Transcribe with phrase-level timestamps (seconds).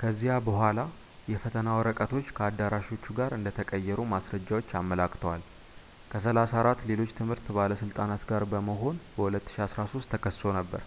[0.00, 0.78] ከዚያ በኋላ
[1.32, 5.42] የፈተና ወረቀቶች ከአዳራሾቹ ጋር እንደተቀየሩ ማስረጃዎች አመላክተዋል
[6.12, 10.84] ከ 34 ሌሎች የትምህርት ባለሥልጣናት ጋር በመሆን በ 2013 ተከሰው ነበር